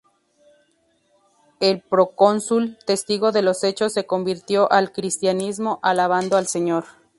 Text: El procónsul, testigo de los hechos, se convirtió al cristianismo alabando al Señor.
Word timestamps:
El 1.59 1.81
procónsul, 1.83 2.79
testigo 2.87 3.31
de 3.31 3.43
los 3.43 3.63
hechos, 3.63 3.93
se 3.93 4.07
convirtió 4.07 4.71
al 4.71 4.91
cristianismo 4.91 5.77
alabando 5.83 6.37
al 6.37 6.47
Señor. 6.47 6.85